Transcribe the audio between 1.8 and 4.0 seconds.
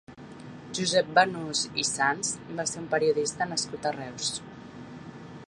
i Sans va ser un periodista nascut a